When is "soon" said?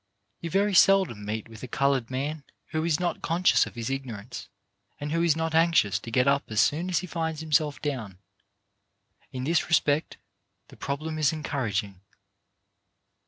6.59-6.89